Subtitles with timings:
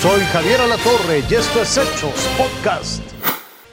[0.00, 3.02] Soy Javier Alatorre y esto es Hechos Podcast.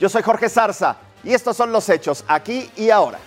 [0.00, 3.18] Yo soy Jorge Zarza y estos son los hechos aquí y ahora.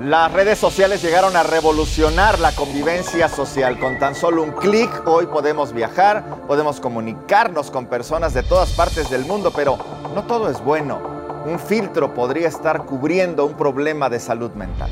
[0.00, 3.78] Las redes sociales llegaron a revolucionar la convivencia social.
[3.78, 9.08] Con tan solo un clic hoy podemos viajar, podemos comunicarnos con personas de todas partes
[9.10, 9.78] del mundo, pero
[10.12, 11.00] no todo es bueno.
[11.46, 14.90] Un filtro podría estar cubriendo un problema de salud mental.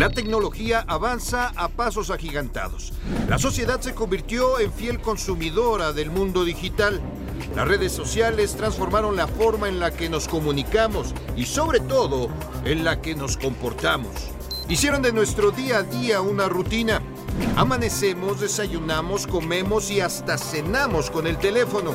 [0.00, 2.94] La tecnología avanza a pasos agigantados.
[3.28, 7.02] La sociedad se convirtió en fiel consumidora del mundo digital.
[7.54, 12.30] Las redes sociales transformaron la forma en la que nos comunicamos y sobre todo
[12.64, 14.30] en la que nos comportamos.
[14.70, 17.02] Hicieron de nuestro día a día una rutina.
[17.56, 21.92] Amanecemos, desayunamos, comemos y hasta cenamos con el teléfono.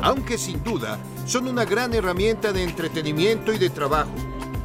[0.00, 4.12] Aunque sin duda son una gran herramienta de entretenimiento y de trabajo,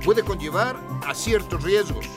[0.05, 2.07] puede conllevar a ciertos riesgos.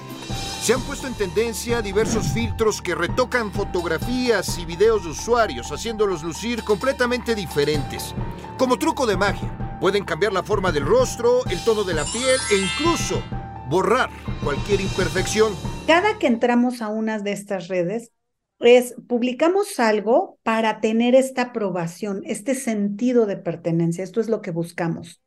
[0.64, 6.22] Se han puesto en tendencia diversos filtros que retocan fotografías y videos de usuarios, haciéndolos
[6.22, 8.14] lucir completamente diferentes.
[8.56, 12.41] Como truco de magia, pueden cambiar la forma del rostro, el tono de la piel
[12.50, 13.22] e incluso
[13.69, 14.08] borrar
[14.42, 15.53] cualquier imperfección.
[15.86, 18.10] Cada que entramos a una de estas redes,
[18.58, 24.03] es publicamos algo para tener esta aprobación, este sentido de pertenencia.
[24.03, 25.22] Esto es lo que buscamos.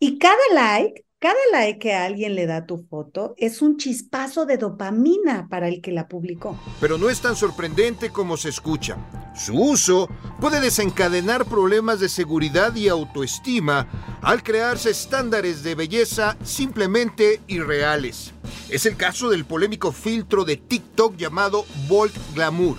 [0.00, 4.44] Y cada like cada like que alguien le da a tu foto es un chispazo
[4.44, 6.58] de dopamina para el que la publicó.
[6.80, 8.96] Pero no es tan sorprendente como se escucha.
[9.36, 10.08] Su uso
[10.40, 13.86] puede desencadenar problemas de seguridad y autoestima
[14.20, 18.32] al crearse estándares de belleza simplemente irreales.
[18.68, 22.78] Es el caso del polémico filtro de TikTok llamado Bold Glamour,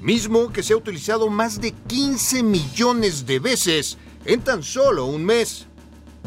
[0.00, 5.24] mismo que se ha utilizado más de 15 millones de veces en tan solo un
[5.24, 5.68] mes.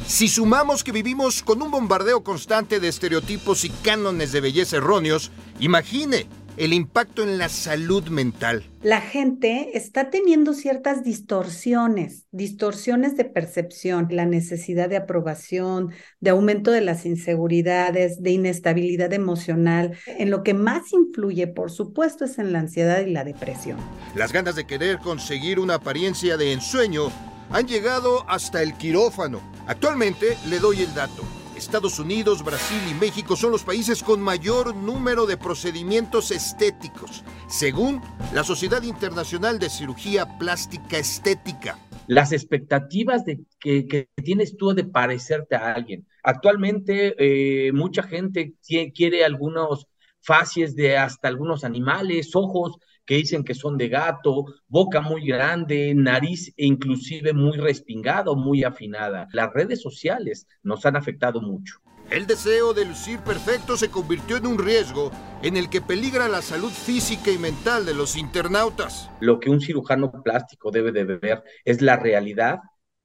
[0.07, 5.31] Si sumamos que vivimos con un bombardeo constante de estereotipos y cánones de belleza erróneos,
[5.59, 6.27] imagine
[6.59, 8.65] el impacto en la salud mental.
[8.81, 16.71] La gente está teniendo ciertas distorsiones, distorsiones de percepción, la necesidad de aprobación, de aumento
[16.71, 19.97] de las inseguridades, de inestabilidad emocional.
[20.05, 23.77] En lo que más influye, por supuesto, es en la ansiedad y la depresión.
[24.15, 27.09] Las ganas de querer conseguir una apariencia de ensueño
[27.51, 29.39] han llegado hasta el quirófano.
[29.69, 31.21] Actualmente le doy el dato.
[31.55, 38.01] Estados Unidos, Brasil y México son los países con mayor número de procedimientos estéticos, según
[38.33, 41.77] la Sociedad Internacional de Cirugía Plástica Estética.
[42.07, 46.07] Las expectativas de que, tienes tú de parecerte a alguien.
[46.23, 48.55] Actualmente eh, mucha gente
[48.95, 49.85] quiere algunos
[50.19, 52.77] facies de hasta algunos animales, ojos,
[53.09, 58.35] que dicen que son de gato, boca muy grande, nariz e inclusive muy respingada o
[58.35, 59.27] muy afinada.
[59.33, 61.79] Las redes sociales nos han afectado mucho.
[62.11, 65.09] El deseo de lucir perfecto se convirtió en un riesgo
[65.41, 69.09] en el que peligra la salud física y mental de los internautas.
[69.21, 72.59] Lo que un cirujano plástico debe de ver es la realidad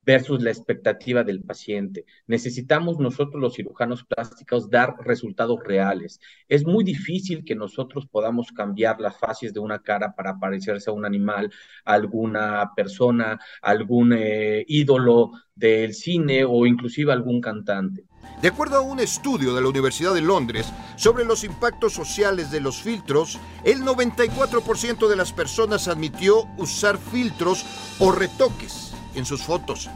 [0.04, 2.04] versus la expectativa del paciente.
[2.26, 6.20] Necesitamos nosotros los cirujanos plásticos dar resultados reales.
[6.48, 10.92] Es muy difícil que nosotros podamos cambiar las fases de una cara para parecerse a
[10.92, 11.50] un animal,
[11.84, 18.04] a alguna persona, a algún eh, ídolo del cine o inclusive algún cantante.
[18.42, 20.66] De acuerdo a un estudio de la Universidad de Londres
[20.97, 27.65] sobre los impactos sociales de los filtros, el 94% de las personas admitió usar filtros
[27.98, 29.88] o retoques en sus fotos.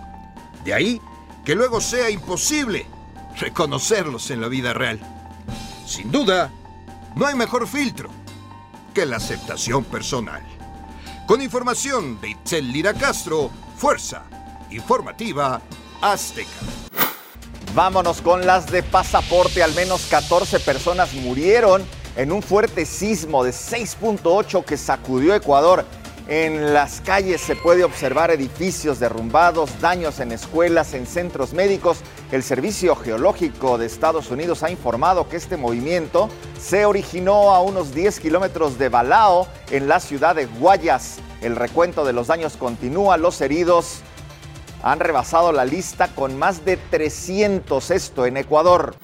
[0.64, 1.00] De ahí
[1.44, 2.86] que luego sea imposible
[3.38, 5.00] reconocerlos en la vida real.
[5.86, 6.50] Sin duda,
[7.14, 8.10] no hay mejor filtro
[8.92, 10.42] que la aceptación personal.
[11.26, 14.24] Con información de Itzel Lira Castro, Fuerza
[14.70, 15.60] Informativa
[16.00, 16.50] Azteca.
[17.74, 19.62] Vámonos con las de pasaporte.
[19.62, 21.84] Al menos 14 personas murieron
[22.16, 25.84] en un fuerte sismo de 6.8 que sacudió Ecuador.
[26.28, 32.00] En las calles se puede observar edificios derrumbados, daños en escuelas, en centros médicos.
[32.30, 36.28] El Servicio Geológico de Estados Unidos ha informado que este movimiento
[36.60, 41.16] se originó a unos 10 kilómetros de Balao, en la ciudad de Guayas.
[41.40, 43.16] El recuento de los daños continúa.
[43.16, 44.00] Los heridos
[44.82, 48.96] han rebasado la lista con más de 300, esto en Ecuador.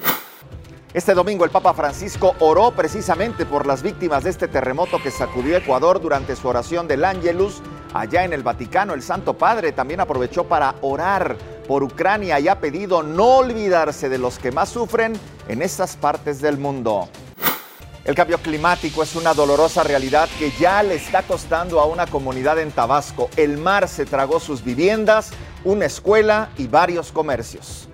[0.95, 5.57] Este domingo el Papa Francisco oró precisamente por las víctimas de este terremoto que sacudió
[5.57, 7.61] Ecuador durante su oración del Ángelus.
[7.93, 11.35] Allá en el Vaticano, el Santo Padre también aprovechó para orar
[11.67, 15.19] por Ucrania y ha pedido no olvidarse de los que más sufren
[15.49, 17.09] en estas partes del mundo.
[18.05, 22.57] El cambio climático es una dolorosa realidad que ya le está costando a una comunidad
[22.57, 23.29] en Tabasco.
[23.35, 25.31] El mar se tragó sus viviendas,
[25.65, 27.89] una escuela y varios comercios.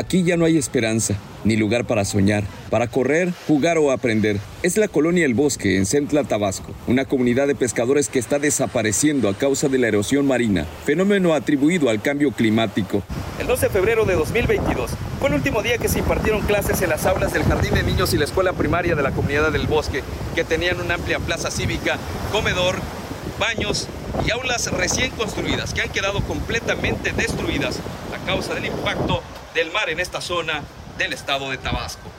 [0.00, 1.12] Aquí ya no hay esperanza,
[1.44, 4.38] ni lugar para soñar, para correr, jugar o aprender.
[4.62, 9.28] Es la colonia El Bosque, en Centla, Tabasco, una comunidad de pescadores que está desapareciendo
[9.28, 13.02] a causa de la erosión marina, fenómeno atribuido al cambio climático.
[13.38, 16.88] El 12 de febrero de 2022 fue el último día que se impartieron clases en
[16.88, 20.02] las aulas del Jardín de Niños y la Escuela Primaria de la Comunidad del Bosque,
[20.34, 21.98] que tenían una amplia plaza cívica,
[22.32, 22.76] comedor,
[23.38, 23.86] baños
[24.26, 27.80] y aulas recién construidas que han quedado completamente destruidas
[28.26, 29.22] causa del impacto
[29.54, 30.62] del mar en esta zona
[30.98, 32.10] del estado de Tabasco.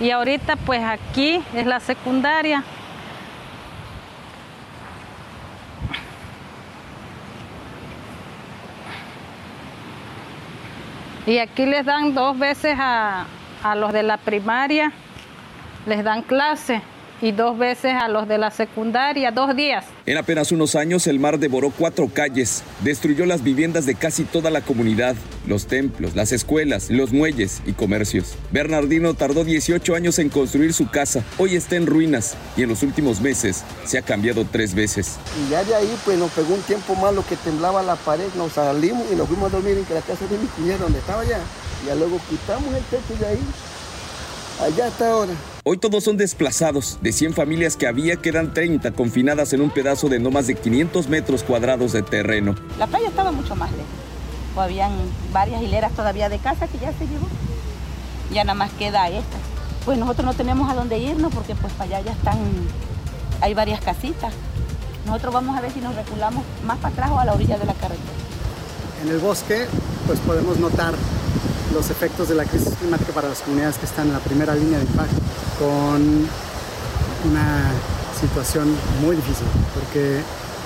[0.00, 2.62] Y ahorita pues aquí es la secundaria.
[11.26, 13.26] Y aquí les dan dos veces a,
[13.62, 14.92] a los de la primaria,
[15.86, 16.82] les dan clase
[17.20, 19.84] y dos veces a los de la secundaria, dos días.
[20.04, 24.50] En apenas unos años el mar devoró cuatro calles, destruyó las viviendas de casi toda
[24.50, 25.16] la comunidad,
[25.46, 28.34] los templos, las escuelas, los muelles y comercios.
[28.52, 32.82] Bernardino tardó 18 años en construir su casa, hoy está en ruinas y en los
[32.82, 35.18] últimos meses se ha cambiado tres veces.
[35.44, 38.52] Y ya de ahí pues nos pegó un tiempo malo que temblaba la pared, nos
[38.52, 41.40] salimos y nos fuimos a dormir en la casa de mi cuñada donde estaba allá.
[41.84, 43.40] Y luego quitamos el techo de ahí,
[44.60, 45.55] allá está ahora.
[45.68, 46.96] Hoy todos son desplazados.
[47.00, 50.54] De 100 familias que había, quedan 30 confinadas en un pedazo de no más de
[50.54, 52.54] 500 metros cuadrados de terreno.
[52.78, 53.84] La playa estaba mucho más lejos.
[54.54, 54.92] O habían
[55.32, 57.26] varias hileras todavía de casa que ya se llevó.
[58.32, 59.38] Ya nada más queda esta.
[59.84, 62.38] Pues nosotros no tenemos a dónde irnos porque pues para allá ya están,
[63.40, 64.32] hay varias casitas.
[65.04, 67.66] Nosotros vamos a ver si nos reculamos más para atrás o a la orilla de
[67.66, 68.12] la carretera.
[69.02, 69.66] En el bosque
[70.06, 70.94] pues podemos notar
[71.76, 74.78] los efectos de la crisis climática para las comunidades que están en la primera línea
[74.78, 75.16] de impacto,
[75.58, 76.26] con
[77.30, 77.70] una
[78.18, 80.20] situación muy difícil, porque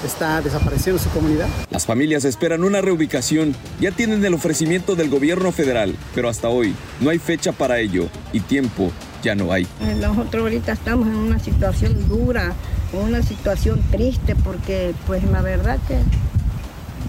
[0.06, 1.48] está desapareciendo su comunidad.
[1.70, 6.76] Las familias esperan una reubicación, ya tienen el ofrecimiento del gobierno federal, pero hasta hoy
[7.00, 8.92] no hay fecha para ello y tiempo
[9.24, 9.66] ya no hay.
[10.00, 12.54] Nosotros ahorita estamos en una situación dura,
[12.92, 15.98] una situación triste, porque pues la verdad que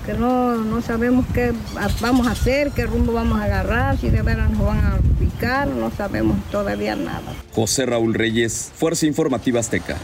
[0.06, 1.54] que no, no sabemos qué
[2.00, 5.68] vamos a hacer, qué rumbo vamos a agarrar, si de veras nos van a picar,
[5.68, 7.34] no sabemos todavía nada.
[7.54, 9.98] José Raúl Reyes, Fuerza Informativa Azteca.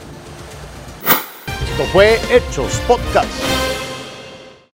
[1.71, 3.66] Esto fue Hechos Podcast.